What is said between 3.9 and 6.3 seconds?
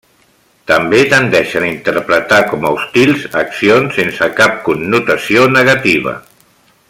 sense cap connotació negativa.